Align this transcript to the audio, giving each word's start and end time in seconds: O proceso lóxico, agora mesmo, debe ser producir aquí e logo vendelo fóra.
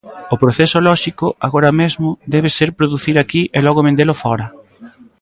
O 0.33 0.35
proceso 0.43 0.77
lóxico, 0.87 1.27
agora 1.47 1.71
mesmo, 1.81 2.09
debe 2.33 2.49
ser 2.57 2.69
producir 2.79 3.15
aquí 3.19 3.41
e 3.57 3.59
logo 3.65 3.85
vendelo 3.87 4.15
fóra. 4.23 4.47